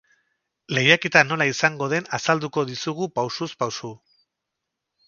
Lehiaketa 0.77 1.21
nola 1.27 1.47
izango 1.51 1.91
den 1.93 2.09
azalduko 2.19 2.67
dizugu 2.73 3.13
pausuz-pausu. 3.21 3.97